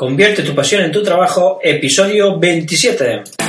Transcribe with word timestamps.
Convierte 0.00 0.42
tu 0.42 0.54
pasión 0.54 0.80
en 0.80 0.90
tu 0.90 1.02
trabajo, 1.02 1.60
episodio 1.62 2.38
27. 2.38 3.39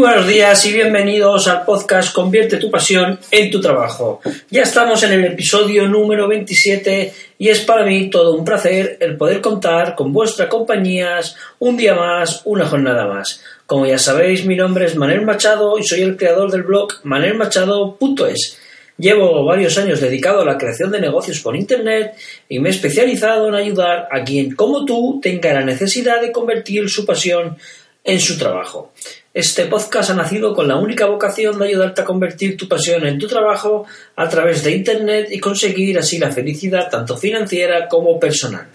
Buenos 0.00 0.26
días 0.26 0.64
y 0.64 0.72
bienvenidos 0.72 1.46
al 1.46 1.62
podcast 1.66 2.14
Convierte 2.14 2.56
tu 2.56 2.70
pasión 2.70 3.18
en 3.30 3.50
tu 3.50 3.60
trabajo. 3.60 4.22
Ya 4.48 4.62
estamos 4.62 5.02
en 5.02 5.12
el 5.12 5.26
episodio 5.26 5.86
número 5.88 6.26
27 6.26 7.12
y 7.36 7.48
es 7.50 7.60
para 7.60 7.84
mí 7.84 8.08
todo 8.08 8.34
un 8.34 8.42
placer 8.42 8.96
el 8.98 9.18
poder 9.18 9.42
contar 9.42 9.94
con 9.94 10.10
vuestras 10.10 10.48
compañías 10.48 11.36
un 11.58 11.76
día 11.76 11.94
más, 11.94 12.40
una 12.46 12.64
jornada 12.64 13.06
más. 13.08 13.42
Como 13.66 13.84
ya 13.84 13.98
sabéis, 13.98 14.46
mi 14.46 14.56
nombre 14.56 14.86
es 14.86 14.96
Manuel 14.96 15.26
Machado 15.26 15.78
y 15.78 15.84
soy 15.84 16.00
el 16.00 16.16
creador 16.16 16.50
del 16.50 16.62
blog 16.62 16.94
manelmachado.es. 17.02 18.58
Llevo 18.96 19.44
varios 19.44 19.76
años 19.76 20.00
dedicado 20.00 20.40
a 20.40 20.46
la 20.46 20.56
creación 20.56 20.90
de 20.92 21.00
negocios 21.02 21.40
por 21.40 21.56
Internet 21.56 22.14
y 22.48 22.58
me 22.58 22.70
he 22.70 22.72
especializado 22.72 23.48
en 23.48 23.54
ayudar 23.54 24.08
a 24.10 24.24
quien, 24.24 24.54
como 24.54 24.86
tú, 24.86 25.20
tenga 25.22 25.52
la 25.52 25.64
necesidad 25.64 26.22
de 26.22 26.32
convertir 26.32 26.88
su 26.88 27.04
pasión 27.04 27.58
en 28.02 28.18
su 28.18 28.38
trabajo. 28.38 28.92
Este 29.32 29.66
podcast 29.66 30.10
ha 30.10 30.14
nacido 30.14 30.52
con 30.56 30.66
la 30.66 30.76
única 30.76 31.06
vocación 31.06 31.56
de 31.56 31.68
ayudarte 31.68 32.00
a 32.00 32.04
convertir 32.04 32.56
tu 32.56 32.66
pasión 32.66 33.06
en 33.06 33.16
tu 33.16 33.28
trabajo 33.28 33.86
a 34.16 34.28
través 34.28 34.64
de 34.64 34.72
Internet 34.72 35.28
y 35.30 35.38
conseguir 35.38 35.96
así 35.98 36.18
la 36.18 36.32
felicidad 36.32 36.90
tanto 36.90 37.16
financiera 37.16 37.86
como 37.86 38.18
personal. 38.18 38.66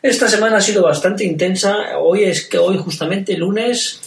Esta 0.00 0.28
semana 0.28 0.58
ha 0.58 0.60
sido 0.60 0.84
bastante 0.84 1.24
intensa. 1.24 1.98
Hoy 1.98 2.22
es 2.22 2.46
que 2.46 2.58
hoy 2.58 2.76
justamente 2.76 3.36
lunes 3.36 4.00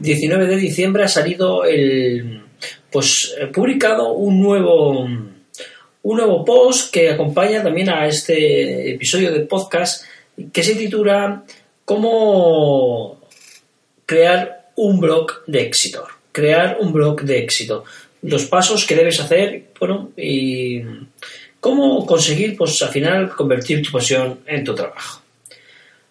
19 0.00 0.48
de 0.48 0.56
diciembre 0.56 1.04
ha 1.04 1.08
salido 1.08 1.64
el 1.64 2.42
pues 2.90 3.34
publicado 3.54 4.12
un 4.12 4.42
nuevo 4.42 5.00
un 5.00 6.16
nuevo 6.16 6.44
post 6.44 6.92
que 6.92 7.08
acompaña 7.08 7.62
también 7.62 7.88
a 7.88 8.06
este 8.06 8.92
episodio 8.92 9.32
de 9.32 9.40
podcast 9.40 10.04
que 10.52 10.62
se 10.62 10.74
titula 10.74 11.42
cómo 11.86 13.22
crear 14.04 14.65
un 14.76 15.00
blog 15.00 15.44
de 15.46 15.62
éxito. 15.62 16.06
Crear 16.32 16.78
un 16.80 16.92
blog 16.92 17.22
de 17.22 17.38
éxito. 17.38 17.84
Los 18.22 18.46
pasos 18.46 18.86
que 18.86 18.94
debes 18.94 19.20
hacer, 19.20 19.64
bueno, 19.78 20.10
y 20.16 20.82
cómo 21.60 22.06
conseguir, 22.06 22.56
pues 22.56 22.80
al 22.82 22.90
final, 22.90 23.30
convertir 23.30 23.82
tu 23.82 23.90
pasión 23.90 24.40
en 24.46 24.64
tu 24.64 24.74
trabajo. 24.74 25.22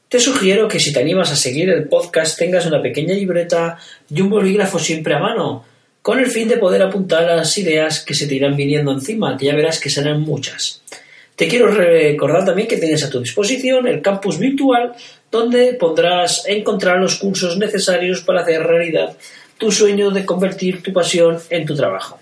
Te 0.09 0.19
sugiero 0.19 0.67
que 0.67 0.79
si 0.79 0.93
te 0.93 0.99
animas 0.99 1.31
a 1.31 1.35
seguir 1.35 1.69
el 1.69 1.87
podcast 1.87 2.37
tengas 2.37 2.65
una 2.65 2.81
pequeña 2.81 3.13
libreta 3.13 3.77
y 4.09 4.21
un 4.21 4.29
bolígrafo 4.29 4.79
siempre 4.79 5.15
a 5.15 5.19
mano, 5.19 5.65
con 6.01 6.19
el 6.19 6.27
fin 6.27 6.47
de 6.47 6.57
poder 6.57 6.83
apuntar 6.83 7.23
las 7.23 7.57
ideas 7.57 8.05
que 8.05 8.13
se 8.13 8.27
te 8.27 8.35
irán 8.35 8.55
viniendo 8.55 8.91
encima, 8.91 9.35
que 9.37 9.47
ya 9.47 9.55
verás 9.55 9.79
que 9.79 9.89
serán 9.89 10.21
muchas. 10.21 10.81
Te 11.35 11.47
quiero 11.47 11.67
recordar 11.67 12.45
también 12.45 12.67
que 12.67 12.77
tienes 12.77 13.03
a 13.03 13.09
tu 13.09 13.19
disposición 13.19 13.87
el 13.87 14.01
campus 14.01 14.37
virtual 14.37 14.93
donde 15.31 15.73
podrás 15.73 16.45
encontrar 16.47 16.99
los 16.99 17.15
cursos 17.15 17.57
necesarios 17.57 18.21
para 18.21 18.41
hacer 18.41 18.63
realidad 18.63 19.15
tu 19.57 19.71
sueño 19.71 20.11
de 20.11 20.25
convertir 20.25 20.83
tu 20.83 20.91
pasión 20.93 21.37
en 21.49 21.65
tu 21.65 21.75
trabajo. 21.75 22.19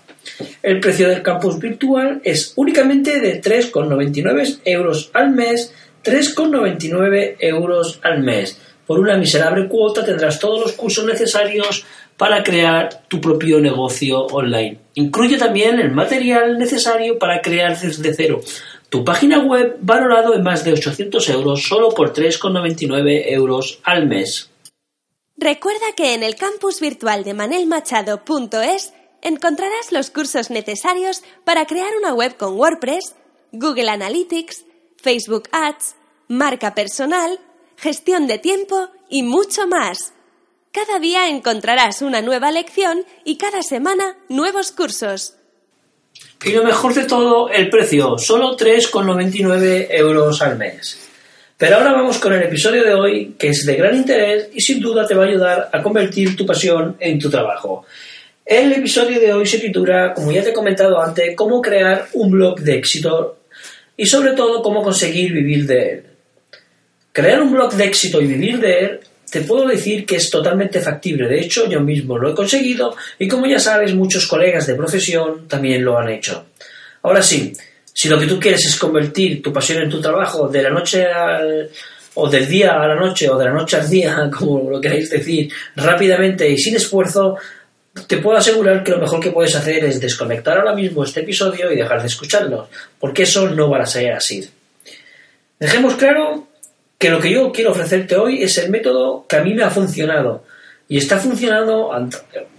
El 0.62 0.80
precio 0.80 1.08
del 1.08 1.22
campus 1.22 1.58
virtual 1.58 2.20
es 2.24 2.52
únicamente 2.56 3.20
de 3.20 3.42
3,99 3.42 4.60
euros 4.64 5.10
al 5.12 5.30
mes, 5.30 5.72
3,99 6.02 7.36
euros 7.40 8.00
al 8.02 8.22
mes. 8.22 8.58
Por 8.86 9.00
una 9.00 9.16
miserable 9.16 9.68
cuota 9.68 10.04
tendrás 10.04 10.38
todos 10.38 10.60
los 10.60 10.72
cursos 10.72 11.04
necesarios 11.04 11.84
para 12.16 12.42
crear 12.42 13.02
tu 13.08 13.20
propio 13.20 13.60
negocio 13.60 14.26
online. 14.26 14.78
Incluye 14.94 15.36
también 15.36 15.80
el 15.80 15.90
material 15.90 16.58
necesario 16.58 17.18
para 17.18 17.40
crear 17.40 17.78
desde 17.78 18.14
cero 18.14 18.40
tu 18.94 19.04
página 19.04 19.40
web 19.40 19.78
valorado 19.80 20.34
en 20.34 20.44
más 20.44 20.62
de 20.62 20.72
800 20.72 21.28
euros 21.30 21.64
solo 21.66 21.88
por 21.88 22.12
3,99 22.12 23.24
euros 23.26 23.80
al 23.82 24.06
mes. 24.06 24.52
Recuerda 25.36 25.86
que 25.96 26.14
en 26.14 26.22
el 26.22 26.36
campus 26.36 26.78
virtual 26.78 27.24
de 27.24 27.34
manelmachado.es 27.34 28.92
encontrarás 29.20 29.90
los 29.90 30.10
cursos 30.10 30.48
necesarios 30.50 31.24
para 31.42 31.66
crear 31.66 31.90
una 31.98 32.14
web 32.14 32.36
con 32.36 32.54
WordPress, 32.56 33.16
Google 33.50 33.90
Analytics, 33.90 34.64
Facebook 34.96 35.48
Ads, 35.50 35.96
marca 36.28 36.76
personal, 36.76 37.40
gestión 37.76 38.28
de 38.28 38.38
tiempo 38.38 38.90
y 39.10 39.24
mucho 39.24 39.66
más. 39.66 40.12
Cada 40.70 41.00
día 41.00 41.28
encontrarás 41.28 42.00
una 42.00 42.22
nueva 42.22 42.52
lección 42.52 43.04
y 43.24 43.38
cada 43.38 43.64
semana 43.64 44.16
nuevos 44.28 44.70
cursos. 44.70 45.34
Y 46.44 46.52
lo 46.52 46.62
mejor 46.62 46.92
de 46.92 47.04
todo, 47.04 47.48
el 47.48 47.70
precio, 47.70 48.18
solo 48.18 48.56
3,99 48.56 49.86
euros 49.90 50.42
al 50.42 50.58
mes. 50.58 50.98
Pero 51.56 51.76
ahora 51.76 51.92
vamos 51.92 52.18
con 52.18 52.32
el 52.32 52.42
episodio 52.42 52.84
de 52.84 52.92
hoy, 52.92 53.34
que 53.38 53.48
es 53.48 53.64
de 53.64 53.76
gran 53.76 53.96
interés 53.96 54.50
y 54.52 54.60
sin 54.60 54.80
duda 54.80 55.06
te 55.06 55.14
va 55.14 55.24
a 55.24 55.28
ayudar 55.28 55.70
a 55.72 55.82
convertir 55.82 56.36
tu 56.36 56.44
pasión 56.44 56.96
en 57.00 57.18
tu 57.18 57.30
trabajo. 57.30 57.86
El 58.44 58.72
episodio 58.72 59.18
de 59.18 59.32
hoy 59.32 59.46
se 59.46 59.58
titula, 59.58 60.12
como 60.12 60.30
ya 60.32 60.42
te 60.42 60.50
he 60.50 60.52
comentado 60.52 61.00
antes, 61.00 61.34
cómo 61.34 61.62
crear 61.62 62.08
un 62.12 62.30
blog 62.30 62.60
de 62.60 62.74
éxito 62.74 63.38
y 63.96 64.04
sobre 64.04 64.32
todo 64.32 64.60
cómo 64.60 64.82
conseguir 64.82 65.32
vivir 65.32 65.66
de 65.66 65.90
él. 65.90 66.04
Crear 67.12 67.40
un 67.40 67.52
blog 67.52 67.72
de 67.72 67.84
éxito 67.84 68.20
y 68.20 68.26
vivir 68.26 68.58
de 68.60 68.78
él 68.80 69.00
te 69.30 69.40
puedo 69.42 69.66
decir 69.66 70.06
que 70.06 70.16
es 70.16 70.30
totalmente 70.30 70.80
factible. 70.80 71.28
De 71.28 71.40
hecho, 71.40 71.68
yo 71.68 71.80
mismo 71.80 72.18
lo 72.18 72.30
he 72.30 72.34
conseguido 72.34 72.96
y 73.18 73.28
como 73.28 73.46
ya 73.46 73.58
sabes, 73.58 73.94
muchos 73.94 74.26
colegas 74.26 74.66
de 74.66 74.74
profesión 74.74 75.48
también 75.48 75.84
lo 75.84 75.98
han 75.98 76.08
hecho. 76.08 76.46
Ahora 77.02 77.22
sí, 77.22 77.52
si 77.92 78.08
lo 78.08 78.18
que 78.18 78.26
tú 78.26 78.38
quieres 78.40 78.64
es 78.66 78.76
convertir 78.76 79.42
tu 79.42 79.52
pasión 79.52 79.82
en 79.82 79.90
tu 79.90 80.00
trabajo 80.00 80.48
de 80.48 80.62
la 80.62 80.70
noche 80.70 81.06
al 81.06 81.70
o 82.14 82.30
del 82.30 82.48
día 82.48 82.80
a 82.80 82.86
la 82.86 82.94
noche 82.94 83.28
o 83.28 83.36
de 83.36 83.44
la 83.44 83.52
noche 83.52 83.76
al 83.76 83.88
día, 83.88 84.30
como 84.36 84.70
lo 84.70 84.80
queráis 84.80 85.10
decir, 85.10 85.52
rápidamente 85.76 86.48
y 86.48 86.56
sin 86.56 86.76
esfuerzo, 86.76 87.36
te 88.06 88.18
puedo 88.18 88.36
asegurar 88.36 88.82
que 88.82 88.92
lo 88.92 88.98
mejor 88.98 89.20
que 89.20 89.30
puedes 89.30 89.54
hacer 89.54 89.84
es 89.84 90.00
desconectar 90.00 90.58
ahora 90.58 90.74
mismo 90.74 91.04
este 91.04 91.20
episodio 91.20 91.70
y 91.70 91.76
dejar 91.76 92.00
de 92.00 92.08
escucharlo, 92.08 92.68
porque 92.98 93.22
eso 93.22 93.48
no 93.50 93.70
va 93.70 93.78
a 93.78 93.86
ser 93.86 94.12
así. 94.12 94.48
Dejemos 95.58 95.94
claro 95.94 96.48
que 97.04 97.10
lo 97.10 97.20
que 97.20 97.32
yo 97.32 97.52
quiero 97.52 97.72
ofrecerte 97.72 98.16
hoy 98.16 98.42
es 98.42 98.56
el 98.56 98.70
método 98.70 99.26
que 99.28 99.36
a 99.36 99.42
mí 99.42 99.52
me 99.52 99.62
ha 99.62 99.68
funcionado 99.68 100.42
y 100.88 100.96
está 100.96 101.18
funcionando 101.18 101.90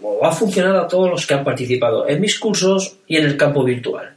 o 0.04 0.24
ha 0.24 0.32
funcionado 0.32 0.82
a 0.82 0.88
todos 0.88 1.10
los 1.10 1.26
que 1.26 1.34
han 1.34 1.44
participado 1.44 2.08
en 2.08 2.22
mis 2.22 2.38
cursos 2.38 2.98
y 3.08 3.18
en 3.18 3.26
el 3.26 3.38
campo 3.38 3.64
virtual. 3.64 4.16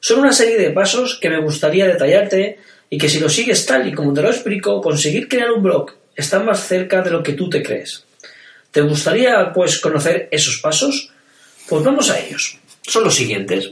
Son 0.00 0.18
una 0.18 0.32
serie 0.32 0.58
de 0.58 0.70
pasos 0.70 1.20
que 1.20 1.30
me 1.30 1.40
gustaría 1.40 1.86
detallarte 1.86 2.58
y 2.90 2.98
que 2.98 3.08
si 3.08 3.20
lo 3.20 3.28
sigues 3.28 3.64
tal 3.64 3.86
y 3.86 3.92
como 3.92 4.12
te 4.12 4.22
lo 4.22 4.30
explico, 4.30 4.80
conseguir 4.80 5.28
crear 5.28 5.52
un 5.52 5.62
blog 5.62 5.92
está 6.16 6.40
más 6.40 6.66
cerca 6.66 7.02
de 7.02 7.12
lo 7.12 7.22
que 7.22 7.34
tú 7.34 7.48
te 7.48 7.62
crees. 7.62 8.04
¿Te 8.72 8.80
gustaría 8.80 9.52
pues 9.54 9.78
conocer 9.78 10.26
esos 10.32 10.58
pasos? 10.60 11.12
Pues 11.68 11.84
vamos 11.84 12.10
a 12.10 12.18
ellos. 12.18 12.58
Son 12.82 13.04
los 13.04 13.14
siguientes. 13.14 13.70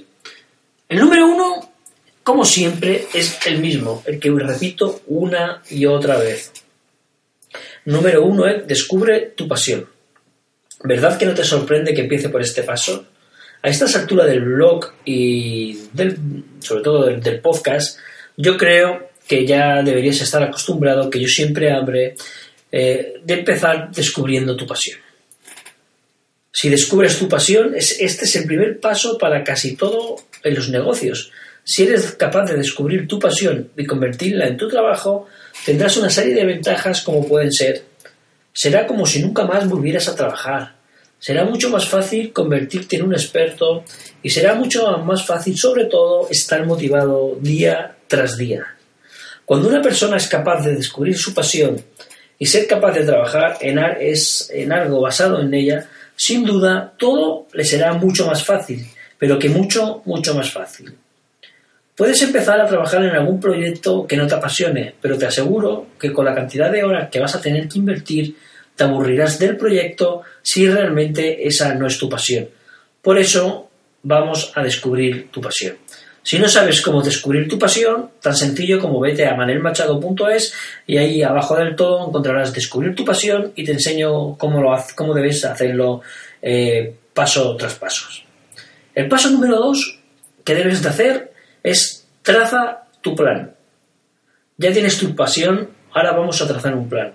El 0.89 1.01
número 1.01 1.27
uno 1.27 1.74
como 2.25 2.47
siempre, 2.47 3.07
es 3.13 3.39
el 3.47 3.59
mismo, 3.59 4.03
el 4.07 4.19
que 4.19 4.31
repito 4.31 5.03
una 5.07 5.63
y 5.71 5.85
otra 5.85 6.17
vez. 6.19 6.53
Número 7.85 8.25
uno 8.25 8.47
es 8.47 8.67
descubre 8.67 9.33
tu 9.37 9.47
pasión. 9.47 9.87
¿Verdad 10.83 11.19
que 11.19 11.27
no 11.27 11.35
te 11.35 11.45
sorprende 11.45 11.93
que 11.93 12.01
empiece 12.01 12.31
por 12.31 12.41
este 12.41 12.63
paso? 12.63 13.07
A 13.63 13.69
estas 13.69 13.95
alturas 13.97 14.27
del 14.27 14.41
blog 14.41 14.93
y 15.05 15.79
del, 15.93 16.17
sobre 16.61 16.83
todo 16.83 17.05
del, 17.05 17.41
podcast, 17.41 17.99
yo 18.37 18.57
creo 18.57 19.11
que 19.27 19.47
ya 19.47 19.83
deberías 19.83 20.21
estar 20.21 20.43
acostumbrado, 20.43 21.11
que 21.11 21.21
yo 21.21 21.29
siempre 21.29 21.73
habré 21.73 22.17
eh, 22.73 23.21
de 23.23 23.35
empezar 23.35 23.91
descubriendo 23.91 24.57
tu 24.57 24.67
pasión. 24.67 24.99
Si 26.53 26.71
descubres 26.71 27.19
tu 27.19 27.29
pasión, 27.29 27.75
este 27.75 28.05
es 28.05 28.37
el 28.37 28.47
primer 28.47 28.81
paso 28.81 29.19
para 29.19 29.45
casi 29.45 29.77
todo 29.77 30.17
en 30.43 30.55
los 30.55 30.71
negocios. 30.71 31.33
Si 31.65 31.85
eres 31.85 32.13
capaz 32.13 32.45
de 32.45 32.57
descubrir 32.57 33.09
tu 33.09 33.19
pasión 33.19 33.71
y 33.75 33.87
convertirla 33.87 34.47
en 34.47 34.59
tu 34.59 34.69
trabajo, 34.69 35.27
tendrás 35.65 35.97
una 35.97 36.11
serie 36.11 36.35
de 36.35 36.45
ventajas 36.45 37.01
como 37.01 37.27
pueden 37.27 37.51
ser. 37.51 37.85
Será 38.53 38.87
como 38.87 39.07
si 39.07 39.23
nunca 39.23 39.45
más 39.47 39.67
volvieras 39.67 40.07
a 40.09 40.15
trabajar. 40.15 40.75
Será 41.19 41.47
mucho 41.47 41.71
más 41.71 41.89
fácil 41.89 42.35
convertirte 42.35 42.97
en 42.97 43.05
un 43.05 43.15
experto 43.15 43.83
y 44.23 44.29
será 44.29 44.55
mucho 44.55 44.99
más 44.99 45.25
fácil, 45.25 45.57
sobre 45.57 45.87
todo, 45.87 46.29
estar 46.29 46.67
motivado 46.67 47.39
día 47.41 47.97
tras 48.09 48.37
día. 48.37 48.67
Cuando 49.47 49.69
una 49.69 49.81
persona 49.81 50.19
es 50.19 50.29
capaz 50.29 50.63
de 50.67 50.75
descubrir 50.75 51.17
su 51.17 51.33
pasión 51.33 51.83
y 52.39 52.45
ser 52.45 52.67
capaz 52.67 52.93
de 52.93 53.05
trabajar 53.05 53.57
en, 53.63 53.79
en 53.79 54.73
algo 54.73 55.01
basado 55.01 55.41
en 55.41 55.55
ella, 55.55 55.89
sin 56.15 56.45
duda 56.45 56.93
todo 56.99 57.47
le 57.55 57.65
será 57.65 57.95
mucho 57.95 58.27
más 58.27 58.45
fácil, 58.45 58.87
pero 59.19 59.39
que 59.39 59.49
mucho, 59.49 60.03
mucho 60.05 60.35
más 60.35 60.53
fácil. 60.53 60.95
Puedes 61.97 62.21
empezar 62.23 62.61
a 62.61 62.67
trabajar 62.67 63.05
en 63.05 63.11
algún 63.11 63.39
proyecto 63.39 64.07
que 64.07 64.17
no 64.17 64.27
te 64.27 64.35
apasione, 64.35 64.95
pero 65.01 65.17
te 65.17 65.27
aseguro 65.27 65.87
que 65.99 66.13
con 66.13 66.25
la 66.25 66.35
cantidad 66.35 66.71
de 66.71 66.83
horas 66.83 67.09
que 67.09 67.21
vas 67.21 67.37
a 67.37 67.41
tener 67.41 67.69
que 67.69 67.79
invertir, 67.79 68.37
te 68.75 68.83
aburrirás 68.83 69.39
del 69.39 69.57
proyecto 69.57 70.23
si 70.43 70.69
realmente 70.69 71.47
esa 71.47 71.75
no 71.75 71.87
es 71.87 71.97
tu 71.97 72.09
pasión. 72.09 72.49
Por 73.01 73.19
eso 73.19 73.69
vamos 74.03 74.51
a 74.57 74.63
descubrir 74.63 75.31
tu 75.31 75.41
pasión. 75.41 75.77
Si 76.25 76.39
no 76.39 76.49
sabes 76.49 76.81
cómo 76.81 77.03
descubrir 77.03 77.47
tu 77.49 77.59
pasión, 77.59 78.11
tan 78.21 78.35
sencillo 78.35 78.81
como 78.81 78.99
vete 78.99 79.27
a 79.27 79.37
manelmachado.es 79.37 80.55
y 80.87 80.97
ahí 80.97 81.23
abajo 81.23 81.55
del 81.55 81.77
todo 81.77 82.09
encontrarás 82.09 82.53
descubrir 82.53 82.95
tu 82.95 83.05
pasión 83.05 83.53
y 83.55 83.63
te 83.63 83.73
enseño 83.73 84.37
cómo, 84.37 84.61
lo, 84.61 84.75
cómo 84.97 85.13
debes 85.13 85.45
hacerlo 85.45 86.01
eh, 86.41 86.95
paso 87.13 87.55
tras 87.57 87.75
paso. 87.75 88.07
El 88.95 89.07
paso 89.07 89.31
número 89.31 89.59
dos 89.59 90.01
que 90.43 90.55
debes 90.55 90.83
de 90.83 90.89
hacer 90.89 91.34
es 91.65 92.07
traza 92.23 92.85
tu 93.01 93.17
plan. 93.17 93.53
Ya 94.57 94.73
tienes 94.73 94.99
tu 94.99 95.17
pasión, 95.17 95.71
ahora 95.93 96.13
vamos 96.13 96.41
a 96.41 96.47
trazar 96.47 96.77
un 96.77 96.89
plan. 96.89 97.13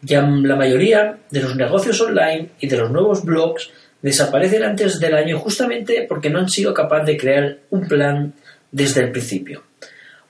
Ya 0.00 0.22
la 0.22 0.56
mayoría 0.56 1.18
de 1.28 1.40
los 1.42 1.56
negocios 1.56 2.00
online 2.00 2.52
y 2.58 2.68
de 2.68 2.78
los 2.78 2.90
nuevos 2.90 3.22
blogs 3.22 3.70
desaparecen 4.00 4.62
antes 4.62 4.98
del 4.98 5.14
año 5.14 5.38
justamente 5.38 6.06
porque 6.08 6.30
no 6.30 6.38
han 6.38 6.48
sido 6.48 6.72
capaces 6.72 7.06
de 7.06 7.16
crear 7.18 7.58
un 7.68 7.86
plan 7.86 8.32
desde 8.72 9.02
el 9.02 9.10
principio. 9.10 9.64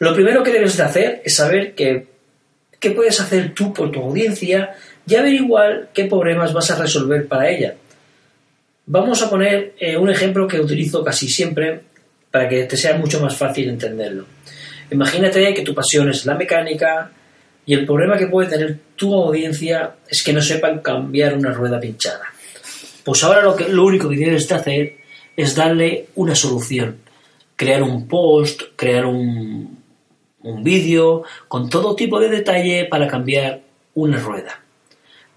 Lo 0.01 0.15
primero 0.15 0.43
que 0.43 0.53
debes 0.53 0.77
de 0.77 0.83
hacer 0.83 1.23
es 1.25 1.37
saber 1.37 1.75
qué, 1.75 2.07
puedes 2.91 3.21
hacer 3.21 3.55
tú 3.55 3.73
por 3.73 3.93
tu 3.93 4.01
audiencia 4.01 4.75
y 5.07 5.15
averiguar 5.15 5.91
qué 5.93 6.07
problemas 6.07 6.53
vas 6.53 6.71
a 6.71 6.81
resolver 6.81 7.29
para 7.29 7.51
ella. 7.51 7.75
Vamos 8.87 9.23
a 9.23 9.31
poner 9.31 9.75
eh, 9.79 9.97
un 9.97 10.11
ejemplo 10.11 10.49
que 10.49 10.59
utilizo 10.59 11.05
casi 11.05 11.29
siempre 11.29 11.83
para 12.31 12.49
que 12.49 12.65
te 12.65 12.77
sea 12.77 12.97
mucho 12.97 13.21
más 13.21 13.37
fácil 13.37 13.69
entenderlo. 13.69 14.27
Imagínate 14.91 15.55
que 15.55 15.63
tu 15.63 15.75
pasión 15.75 16.09
es 16.09 16.27
la 16.27 16.35
mecánica 16.35 17.11
y 17.67 17.75
el 17.75 17.87
problema 17.87 18.17
que 18.17 18.27
puede 18.27 18.49
tener 18.49 18.79
tu 18.97 19.15
audiencia 19.15 19.97
es 20.09 20.23
que 20.23 20.33
no 20.33 20.43
sepan 20.43 20.81
cambiar 20.81 21.35
una 21.35 21.53
rueda 21.53 21.79
pinchada. 21.79 22.25
Pues 23.05 23.23
ahora 23.25 23.43
lo, 23.43 23.85
único 23.85 24.09
que 24.09 24.17
tienes 24.17 24.47
que 24.47 24.55
hacer 24.55 24.97
es 25.37 25.55
darle 25.55 26.09
una 26.17 26.35
solución. 26.35 26.99
Crear 27.57 27.83
un 27.83 28.09
post, 28.09 28.63
crear 28.77 29.07
un, 29.07 29.79
un 30.43 30.65
vídeo 30.65 31.23
con 31.49 31.69
todo 31.69 31.95
tipo 31.95 32.19
de 32.21 32.29
detalle 32.29 32.87
para 32.87 33.07
cambiar 33.07 33.61
una 33.95 34.19
rueda. 34.19 34.61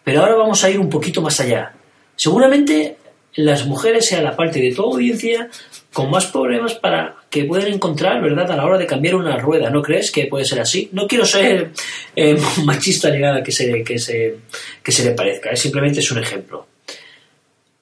Pero 0.04 0.22
ahora 0.22 0.36
vamos 0.36 0.64
a 0.64 0.70
ir 0.70 0.80
un 0.80 0.90
poquito 0.90 1.22
más 1.22 1.40
allá. 1.40 1.74
Seguramente 2.16 2.98
las 3.36 3.66
mujeres 3.66 4.06
sean 4.06 4.24
la 4.24 4.36
parte 4.36 4.60
de 4.60 4.74
tu 4.74 4.84
audiencia 4.84 5.50
con 5.92 6.10
más 6.10 6.26
problemas 6.28 6.74
para 6.76 7.16
que 7.30 7.46
pueden 7.46 7.74
encontrar, 7.74 8.22
¿verdad?, 8.22 8.52
a 8.52 8.56
la 8.56 8.66
hora 8.66 8.78
de 8.78 8.88
cambiar 8.88 9.16
una 9.16 9.38
rueda. 9.38 9.70
¿No 9.70 9.82
crees 9.82 10.12
que 10.12 10.28
puede 10.28 10.46
ser 10.46 10.60
así? 10.60 10.90
No 10.92 11.08
quiero 11.08 11.26
ser 11.26 11.72
eh, 12.16 12.38
machista 12.66 13.10
ni 13.10 13.20
nada 13.20 13.44
que 13.44 13.52
se, 13.52 13.84
que, 13.84 14.00
se, 14.00 14.36
que 14.84 14.92
se 14.92 15.04
le 15.04 15.12
parezca, 15.12 15.52
¿eh? 15.52 15.58
simplemente 15.58 16.00
es 16.00 16.12
un 16.12 16.20
ejemplo. 16.20 16.68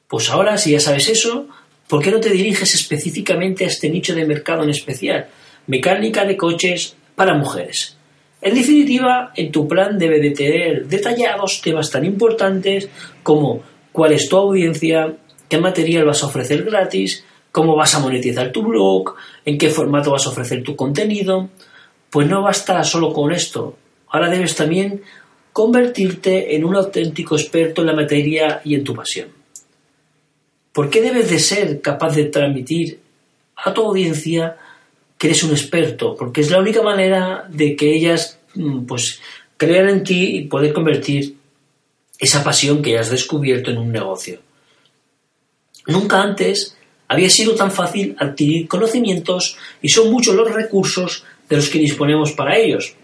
Pues 0.07 0.30
ahora, 0.30 0.57
si 0.57 0.71
ya 0.71 0.80
sabes 0.80 1.07
eso, 1.07 1.48
¿por 1.88 2.03
qué 2.03 2.12
no 2.12 2.19
te 2.19 2.30
diriges 2.30 2.75
específicamente 2.75 3.63
a 3.63 3.68
este 3.68 3.89
nicho 3.89 4.13
de 4.13 4.25
mercado 4.25 4.63
en 4.63 4.69
especial? 4.69 5.27
Mecánica 5.68 6.25
de 6.25 6.36
coches 6.36 6.95
para 7.15 7.33
mujeres. 7.33 7.95
En 8.42 8.56
definitiva, 8.56 9.31
en 9.36 9.51
tu 9.51 9.68
plan 9.68 9.98
debe 10.00 10.19
de 10.19 10.31
tener 10.31 10.88
detallados 10.88 11.62
temas 11.62 11.92
tan 11.92 12.03
importantes 12.03 12.89
como 13.24 13.63
cuál 13.92 14.13
es 14.13 14.27
tu 14.27 14.36
audiencia, 14.36 15.15
qué 15.51 15.57
material 15.57 16.06
vas 16.06 16.24
a 16.24 16.27
ofrecer 16.27 16.63
gratis, 16.63 17.25
cómo 17.51 17.75
vas 17.75 17.94
a 17.94 18.00
monetizar 18.00 18.53
tu 18.53 18.63
blog, 18.63 19.15
en 19.44 19.57
qué 19.57 19.69
formato 19.69 20.09
vas 20.12 20.25
a 20.25 20.30
ofrecer 20.30 20.63
tu 20.63 20.77
contenido. 20.77 21.50
Pues 22.09 22.30
no 22.30 22.42
basta 22.42 22.81
solo 22.86 23.12
con 23.12 23.33
esto. 23.33 23.75
Ahora 24.07 24.30
debes 24.30 24.56
también 24.56 25.01
convertirte 25.51 26.56
en 26.56 26.63
un 26.63 26.77
auténtico 26.77 27.36
experto 27.36 27.81
en 27.81 27.88
la 27.88 27.94
materia 27.94 28.62
y 28.63 28.75
en 28.75 28.86
tu 28.86 28.95
pasión. 28.95 29.27
¿Por 30.71 30.89
qué 30.89 31.01
debes 31.01 31.30
de 31.30 31.39
ser 31.39 31.81
capaz 31.81 32.15
de 32.15 32.25
transmitir 32.30 33.01
a 33.57 33.74
tu 33.74 33.86
audiencia 33.86 34.56
que 35.18 35.27
eres 35.27 35.44
un 35.44 35.51
experto? 35.51 36.15
Porque 36.15 36.39
es 36.39 36.50
la 36.50 36.59
única 36.59 36.81
manera 36.81 37.45
de 37.50 37.75
que 37.75 37.94
ellas 37.94 38.39
mm, 38.56 38.86
pues 38.86 39.19
crean 39.57 39.89
en 39.89 40.03
ti 40.06 40.38
y 40.38 40.44
poder 40.45 40.71
convertir 40.71 41.36
esa 42.18 42.42
pasión 42.42 42.81
que 42.81 42.98
has 42.98 43.09
descubierto 43.09 43.69
en 43.69 43.80
un 43.80 43.92
negocio. 43.92 44.39
Nunca 45.88 46.22
antes 46.22 46.78
había 47.07 47.30
sido 47.30 47.56
tan 47.56 47.72
fácil 47.72 48.16
adquirir 48.18 48.68
conocimientos 48.68 49.57
y 49.81 49.89
son 49.89 50.12
muchos 50.12 50.36
los 50.36 50.51
recursos 50.51 51.25
de 51.50 51.56
los 51.57 51.69
que 51.69 51.80
disponemos 51.80 52.31
para 52.31 52.57
ellos. 52.57 52.95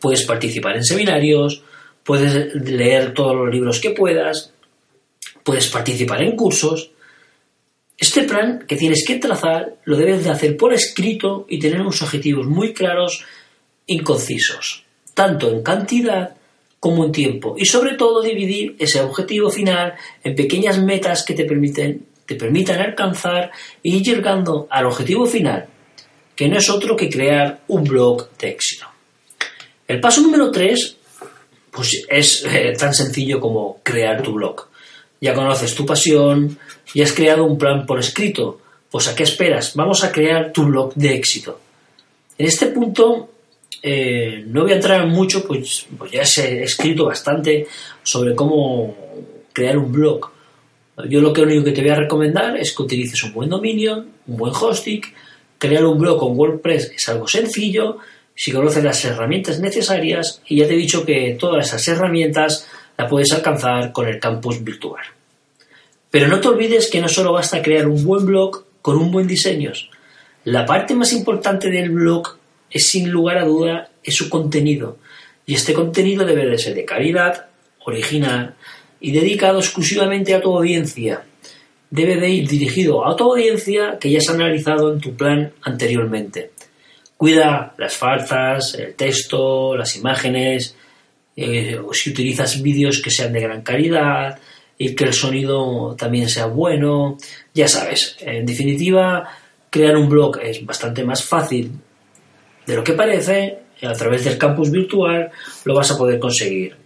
Puedes 0.00 0.24
participar 0.24 0.76
en 0.76 0.84
seminarios, 0.84 1.62
puedes 2.02 2.54
leer 2.54 3.14
todos 3.14 3.36
los 3.36 3.52
libros 3.52 3.80
que 3.80 3.90
puedas, 3.90 4.52
puedes 5.44 5.68
participar 5.68 6.22
en 6.22 6.34
cursos. 6.34 6.90
Este 7.96 8.24
plan 8.24 8.64
que 8.66 8.76
tienes 8.76 9.04
que 9.06 9.16
trazar 9.16 9.76
lo 9.84 9.96
debes 9.96 10.24
de 10.24 10.30
hacer 10.30 10.56
por 10.56 10.74
escrito 10.74 11.46
y 11.48 11.60
tener 11.60 11.80
unos 11.80 12.02
objetivos 12.02 12.46
muy 12.46 12.72
claros 12.74 13.24
y 13.86 14.00
concisos, 14.00 14.84
tanto 15.14 15.50
en 15.50 15.62
cantidad 15.62 16.36
como 16.84 17.06
en 17.06 17.12
tiempo, 17.12 17.54
y 17.56 17.64
sobre 17.64 17.94
todo 17.94 18.20
dividir 18.20 18.76
ese 18.78 19.00
objetivo 19.00 19.48
final 19.48 19.94
en 20.22 20.34
pequeñas 20.34 20.78
metas 20.78 21.24
que 21.24 21.32
te 21.32 21.46
permiten 21.46 22.04
te 22.26 22.34
permitan 22.34 22.78
alcanzar 22.78 23.50
y 23.82 23.96
ir 23.96 24.02
llegando 24.02 24.66
al 24.68 24.84
objetivo 24.84 25.24
final, 25.24 25.66
que 26.36 26.46
no 26.46 26.58
es 26.58 26.68
otro 26.68 26.94
que 26.94 27.08
crear 27.08 27.62
un 27.68 27.84
blog 27.84 28.28
de 28.36 28.50
éxito. 28.50 28.84
El 29.88 29.98
paso 29.98 30.20
número 30.20 30.50
3 30.50 30.96
pues 31.70 32.04
es 32.06 32.44
eh, 32.44 32.74
tan 32.78 32.92
sencillo 32.92 33.40
como 33.40 33.80
crear 33.82 34.22
tu 34.22 34.34
blog. 34.34 34.68
Ya 35.22 35.32
conoces 35.32 35.74
tu 35.74 35.86
pasión 35.86 36.58
y 36.92 37.00
has 37.00 37.14
creado 37.14 37.44
un 37.44 37.56
plan 37.56 37.86
por 37.86 37.98
escrito. 37.98 38.60
Pues 38.90 39.08
¿a 39.08 39.14
qué 39.14 39.22
esperas? 39.22 39.74
Vamos 39.74 40.04
a 40.04 40.12
crear 40.12 40.52
tu 40.52 40.64
blog 40.64 40.92
de 40.94 41.14
éxito. 41.14 41.60
En 42.36 42.44
este 42.46 42.66
punto 42.66 43.30
eh, 43.82 44.44
no 44.46 44.62
voy 44.62 44.72
a 44.72 44.76
entrar 44.76 45.06
mucho, 45.06 45.46
pues, 45.46 45.86
pues 45.96 46.10
ya 46.12 46.22
he 46.22 46.62
escrito 46.62 47.06
bastante 47.06 47.66
sobre 48.02 48.34
cómo 48.34 48.96
crear 49.52 49.78
un 49.78 49.92
blog. 49.92 50.30
Yo 51.08 51.20
lo 51.20 51.32
que 51.32 51.42
único 51.42 51.64
que 51.64 51.72
te 51.72 51.80
voy 51.80 51.90
a 51.90 51.96
recomendar 51.96 52.56
es 52.56 52.74
que 52.74 52.82
utilices 52.82 53.22
un 53.24 53.32
buen 53.32 53.50
dominio, 53.50 54.04
un 54.26 54.36
buen 54.36 54.52
hosting, 54.54 55.02
crear 55.58 55.84
un 55.84 55.98
blog 55.98 56.18
con 56.18 56.38
WordPress 56.38 56.92
es 56.94 57.08
algo 57.08 57.26
sencillo, 57.26 57.98
si 58.34 58.52
conoces 58.52 58.82
las 58.84 59.04
herramientas 59.04 59.60
necesarias 59.60 60.40
y 60.46 60.56
ya 60.56 60.66
te 60.66 60.74
he 60.74 60.76
dicho 60.76 61.04
que 61.04 61.36
todas 61.38 61.68
esas 61.68 61.86
herramientas 61.88 62.68
las 62.96 63.10
puedes 63.10 63.32
alcanzar 63.32 63.92
con 63.92 64.08
el 64.08 64.20
campus 64.20 64.62
virtual. 64.62 65.02
Pero 66.10 66.28
no 66.28 66.40
te 66.40 66.48
olvides 66.48 66.90
que 66.90 67.00
no 67.00 67.08
solo 67.08 67.32
basta 67.32 67.62
crear 67.62 67.88
un 67.88 68.04
buen 68.04 68.24
blog 68.26 68.64
con 68.82 68.96
un 68.96 69.10
buen 69.10 69.26
diseño. 69.26 69.72
La 70.44 70.66
parte 70.66 70.94
más 70.94 71.12
importante 71.12 71.70
del 71.70 71.90
blog 71.90 72.36
es 72.70 72.86
sin 72.88 73.10
lugar 73.10 73.38
a 73.38 73.44
duda 73.44 73.90
es 74.02 74.14
su 74.14 74.28
contenido. 74.28 74.98
Y 75.46 75.54
este 75.54 75.74
contenido 75.74 76.24
debe 76.24 76.46
de 76.46 76.58
ser 76.58 76.74
de 76.74 76.84
calidad, 76.84 77.46
original, 77.84 78.54
y 79.00 79.12
dedicado 79.12 79.58
exclusivamente 79.58 80.34
a 80.34 80.40
tu 80.40 80.56
audiencia. 80.56 81.24
Debe 81.90 82.16
de 82.16 82.30
ir 82.30 82.48
dirigido 82.48 83.06
a 83.06 83.14
tu 83.14 83.32
audiencia 83.32 83.98
que 84.00 84.10
ya 84.10 84.18
has 84.18 84.28
analizado 84.28 84.92
en 84.92 85.00
tu 85.00 85.14
plan 85.14 85.52
anteriormente. 85.62 86.52
Cuida 87.16 87.74
las 87.78 87.96
faltas, 87.96 88.74
el 88.74 88.94
texto, 88.94 89.76
las 89.76 89.94
imágenes, 89.96 90.74
eh, 91.36 91.80
si 91.92 92.10
utilizas 92.10 92.62
vídeos 92.62 93.00
que 93.02 93.10
sean 93.10 93.32
de 93.32 93.40
gran 93.40 93.62
calidad 93.62 94.38
y 94.78 94.94
que 94.94 95.04
el 95.04 95.12
sonido 95.12 95.94
también 95.96 96.28
sea 96.28 96.46
bueno. 96.46 97.18
Ya 97.52 97.68
sabes, 97.68 98.16
en 98.20 98.46
definitiva, 98.46 99.28
crear 99.70 99.96
un 99.96 100.08
blog 100.08 100.40
es 100.40 100.64
bastante 100.64 101.04
más 101.04 101.22
fácil 101.22 101.72
de 102.66 102.76
lo 102.76 102.84
que 102.84 102.92
parece. 102.92 103.58
A 103.82 103.92
través 103.92 104.24
del 104.24 104.38
campus 104.38 104.70
virtual 104.70 105.30
lo 105.64 105.74
vas 105.74 105.90
a 105.90 105.98
poder 105.98 106.18
conseguir. 106.18 106.76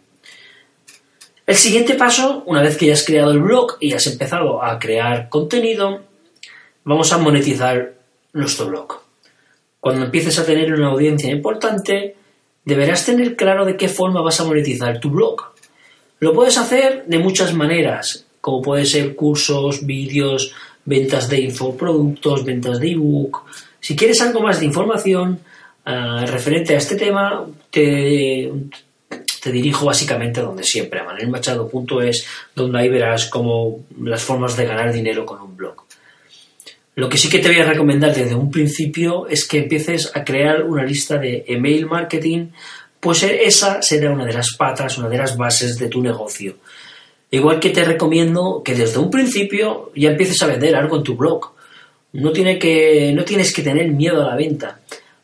El 1.47 1.57
siguiente 1.57 1.95
paso, 1.95 2.43
una 2.47 2.61
vez 2.61 2.77
que 2.77 2.87
ya 2.87 2.93
has 2.93 3.05
creado 3.05 3.31
el 3.31 3.39
blog 3.39 3.77
y 3.81 3.93
has 3.93 4.07
empezado 4.07 4.63
a 4.63 4.79
crear 4.79 5.29
contenido, 5.29 6.03
vamos 6.85 7.13
a 7.13 7.19
monetizar 7.19 7.95
nuestro 8.33 8.67
blog. 8.67 9.01
Cuando 9.81 10.05
empieces 10.05 10.39
a 10.39 10.45
tener 10.45 10.73
una 10.73 10.89
audiencia 10.89 11.31
importante, 11.31 12.17
deberás 12.65 13.07
tener 13.07 13.37
claro 13.37 13.65
de 13.65 13.77
qué 13.77 13.89
forma 13.89 14.21
vas 14.21 14.41
a 14.41 14.45
monetizar 14.45 15.01
tu 15.01 15.11
blog. 15.11 15.41
Lo 16.21 16.35
puedes 16.35 16.59
hacer 16.59 17.05
de 17.07 17.19
muchas 17.19 17.55
maneras, 17.55 18.27
como 18.41 18.61
puede 18.61 18.85
ser 18.85 19.15
cursos, 19.15 19.87
vídeos, 19.87 20.53
ventas 20.85 21.29
de 21.29 21.41
infoproductos, 21.41 22.45
ventas 22.45 22.81
de 22.81 22.91
ebook. 22.91 23.45
Si 23.81 23.95
quieres 23.95 24.21
algo 24.21 24.41
más 24.41 24.61
de 24.61 24.67
información, 24.67 25.41
ah, 25.89 26.25
referente 26.27 26.75
a 26.75 26.79
este 26.79 26.97
tema, 26.97 27.47
te, 27.71 28.51
te 29.43 29.53
dirijo 29.53 29.87
básicamente 29.87 30.41
a 30.41 30.45
donde 30.45 30.65
siempre, 30.65 31.01
a 31.01 31.05
manelmachado.es, 31.05 32.27
donde 32.55 32.79
ahí 32.79 32.89
verás 32.89 33.27
como 33.27 33.81
las 34.01 34.23
formas 34.23 34.57
de 34.57 34.67
ganar 34.67 34.93
dinero 34.93 35.25
con 35.25 35.41
un 35.41 35.57
blog. 35.57 35.85
Lo 36.95 37.09
que 37.09 37.17
sí 37.17 37.29
que 37.29 37.39
te 37.39 37.49
voy 37.49 37.61
a 37.61 37.65
recomendar 37.65 38.13
desde 38.15 38.35
un 38.35 38.51
principio 38.51 39.29
es 39.29 39.47
que 39.47 39.59
empieces 39.59 40.11
a 40.15 40.25
crear 40.25 40.65
una 40.65 40.85
lista 40.85 41.17
de 41.17 41.45
email 41.47 41.87
marketing, 41.87 42.49
pues 42.99 43.23
esa 43.23 43.81
será 43.83 44.11
una 44.11 44.25
de 44.25 44.33
las 44.33 44.57
patas, 44.57 44.99
una 44.99 45.09
de 45.09 45.19
las 45.19 45.37
bases 45.37 45.79
de 45.79 45.87
tu 45.87 46.03
negocio. 46.03 46.57
Igual 47.31 47.61
que 47.61 47.71
te 47.71 47.85
recomiendo 47.85 48.63
que 48.65 48.75
desde 48.75 48.99
un 48.99 49.11
principio 49.11 49.93
ya 49.95 50.11
empieces 50.11 50.43
a 50.43 50.47
vender 50.47 50.75
algo 50.75 50.97
en 50.97 51.03
tu 51.03 51.15
blog. 51.15 51.53
No, 52.15 52.33
tiene 52.33 52.59
que, 52.59 53.13
no 53.15 53.25
tienes 53.25 53.53
que 53.53 53.63
tener 53.63 53.87
miedo 53.89 54.25
a 54.25 54.31
la 54.31 54.37
venta. 54.37 54.81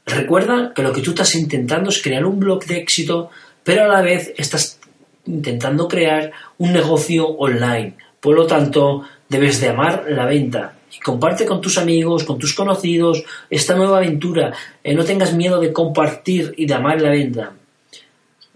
Recuerda 0.07 0.73
que 0.75 0.83
lo 0.83 0.93
que 0.93 1.01
tú 1.01 1.11
estás 1.11 1.35
intentando 1.35 1.91
es 1.91 2.03
crear 2.03 2.25
un 2.27 2.39
blog 2.39 2.65
de 2.67 2.77
éxito, 2.77 3.31
pero 3.63 3.85
a 3.85 3.89
la 3.89 4.03
vez 4.03 4.35
estás 4.37 4.79
intentando 5.27 5.89
crear 5.89 6.33
un 6.59 6.73
negocio 6.73 7.27
online. 7.27 7.97
Por 8.21 8.35
lo 8.37 8.47
tanto, 8.47 9.05
debes 9.29 9.61
de 9.61 9.69
amar 9.69 10.05
la 10.09 10.27
venta 10.27 10.75
y 10.95 11.01
comparte 11.01 11.47
con 11.47 11.61
tus 11.61 11.79
amigos, 11.79 12.25
con 12.25 12.39
tus 12.39 12.55
conocidos 12.55 13.25
esta 13.49 13.75
nueva 13.75 13.99
aventura. 13.99 14.53
Eh, 14.83 14.95
no 14.95 15.05
tengas 15.05 15.35
miedo 15.35 15.61
de 15.61 15.73
compartir 15.73 16.55
y 16.57 16.67
de 16.67 16.75
amar 16.75 17.01
la 17.01 17.11
venta. 17.11 17.53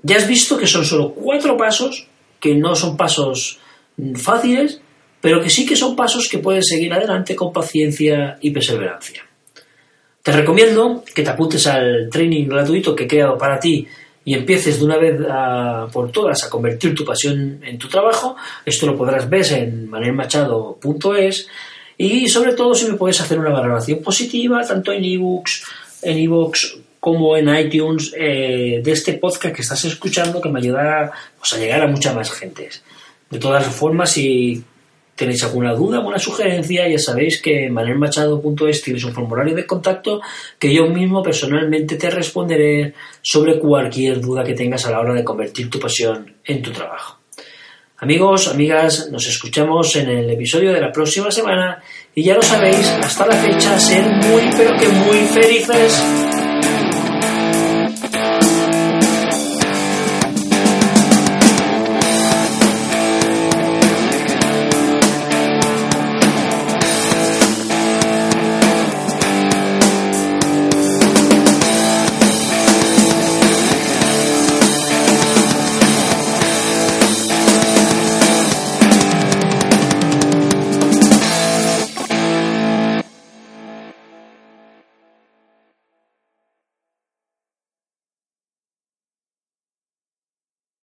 Ya 0.02 0.17
has 0.17 0.28
visto 0.28 0.57
que 0.57 0.67
son 0.67 0.85
solo 0.85 1.12
cuatro 1.12 1.57
pasos, 1.57 2.07
que 2.38 2.55
no 2.55 2.76
son 2.76 2.97
pasos 2.97 3.59
fáciles, 4.14 4.81
pero 5.21 5.43
que 5.43 5.50
sí 5.50 5.67
que 5.67 5.75
son 5.75 5.97
pasos 5.97 6.28
que 6.28 6.38
puedes 6.38 6.69
seguir 6.69 6.93
adelante 6.93 7.35
con 7.35 7.52
paciencia 7.52 8.38
y 8.40 8.50
perseverancia. 8.50 9.27
Te 10.28 10.32
recomiendo 10.32 11.02
que 11.14 11.23
te 11.23 11.30
apuntes 11.30 11.66
al 11.68 12.11
training 12.12 12.49
gratuito 12.49 12.94
que 12.94 13.04
he 13.04 13.08
creado 13.08 13.38
para 13.38 13.58
ti 13.58 13.88
y 14.26 14.35
empieces 14.35 14.78
de 14.78 14.85
una 14.85 14.99
vez 14.99 15.18
por 15.90 16.12
todas 16.12 16.44
a 16.44 16.50
convertir 16.50 16.94
tu 16.94 17.02
pasión 17.02 17.62
en 17.64 17.78
tu 17.78 17.88
trabajo. 17.88 18.37
Esto 18.66 18.85
lo 18.85 18.94
podrás 18.94 19.26
ver 19.30 19.50
en 19.54 19.88
manelmachado.es 19.88 21.49
y 21.97 22.28
sobre 22.28 22.52
todo 22.52 22.75
si 22.75 22.90
me 22.90 22.99
puedes 22.99 23.18
hacer 23.23 23.38
una 23.38 23.49
valoración 23.49 24.02
positiva, 24.02 24.62
tanto 24.66 24.92
en 24.92 25.02
ebooks, 25.02 25.64
en 26.02 26.18
ebooks 26.18 26.76
como 27.00 27.35
en 27.35 27.49
iTunes 27.49 28.12
eh, 28.14 28.82
de 28.85 28.92
este 28.92 29.14
podcast 29.14 29.54
que 29.54 29.62
estás 29.62 29.82
escuchando 29.87 30.42
que 30.42 30.50
me 30.50 30.58
ayudará 30.58 31.11
pues, 31.38 31.54
a 31.54 31.56
llegar 31.56 31.80
a 31.80 31.87
mucha 31.87 32.12
más 32.12 32.30
gente. 32.32 32.68
De 33.30 33.38
todas 33.38 33.66
formas, 33.68 34.11
si 34.11 34.62
tenéis 35.18 35.42
alguna 35.42 35.75
duda, 35.75 35.98
alguna 35.98 36.18
sugerencia, 36.18 36.88
ya 36.88 36.98
sabéis 36.98 37.42
que 37.42 37.66
en 37.66 37.75
manelmachado.es 37.75 38.82
tienes 38.82 39.04
un 39.04 39.12
formulario 39.12 39.54
de 39.54 39.66
contacto 39.66 40.20
que 40.58 40.72
yo 40.72 40.87
mismo 40.87 41.22
personalmente 41.22 41.96
te 41.96 42.08
responderé 42.08 42.94
sobre 43.20 43.58
cualquier 43.58 44.20
duda 44.20 44.44
que 44.44 44.54
tengas 44.54 44.87
a 44.87 44.92
la 44.92 45.00
hora 45.00 45.14
de 45.14 45.25
convertir 45.25 45.68
tu 45.68 45.80
pasión 45.80 46.37
en 46.44 46.62
tu 46.62 46.70
trabajo. 46.70 47.18
Amigos, 47.98 48.46
amigas, 48.46 49.08
nos 49.10 49.26
escuchamos 49.26 49.96
en 49.96 50.08
el 50.08 50.30
episodio 50.30 50.72
de 50.72 50.80
la 50.80 50.92
próxima 50.92 51.32
semana 51.32 51.82
y 52.14 52.22
ya 52.22 52.34
lo 52.34 52.42
sabéis, 52.42 52.88
hasta 53.02 53.26
la 53.26 53.34
fecha, 53.34 53.76
ser 53.76 54.04
muy 54.04 54.42
pero 54.56 54.78
que 54.78 54.88
muy 54.88 55.18
felices. 55.34 56.27